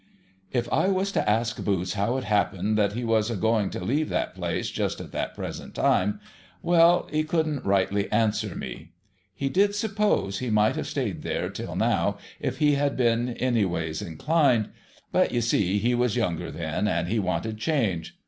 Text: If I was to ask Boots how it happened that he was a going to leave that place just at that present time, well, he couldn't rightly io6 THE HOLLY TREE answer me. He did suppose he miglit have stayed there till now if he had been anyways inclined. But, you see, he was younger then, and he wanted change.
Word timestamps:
If 0.51 0.67
I 0.73 0.87
was 0.87 1.11
to 1.11 1.29
ask 1.29 1.63
Boots 1.63 1.93
how 1.93 2.17
it 2.17 2.23
happened 2.23 2.75
that 2.75 2.93
he 2.93 3.03
was 3.03 3.29
a 3.29 3.35
going 3.35 3.69
to 3.69 3.83
leave 3.83 4.09
that 4.09 4.33
place 4.33 4.71
just 4.71 4.99
at 4.99 5.11
that 5.11 5.35
present 5.35 5.75
time, 5.75 6.19
well, 6.63 7.07
he 7.11 7.23
couldn't 7.23 7.63
rightly 7.63 8.05
io6 8.05 8.09
THE 8.09 8.17
HOLLY 8.17 8.23
TREE 8.23 8.23
answer 8.23 8.55
me. 8.55 8.91
He 9.35 9.47
did 9.49 9.75
suppose 9.75 10.39
he 10.39 10.49
miglit 10.49 10.75
have 10.77 10.87
stayed 10.87 11.21
there 11.21 11.51
till 11.51 11.75
now 11.75 12.17
if 12.39 12.57
he 12.57 12.71
had 12.73 12.97
been 12.97 13.37
anyways 13.37 14.01
inclined. 14.01 14.69
But, 15.11 15.31
you 15.31 15.41
see, 15.41 15.77
he 15.77 15.93
was 15.93 16.15
younger 16.15 16.49
then, 16.49 16.87
and 16.87 17.07
he 17.07 17.19
wanted 17.19 17.59
change. 17.59 18.17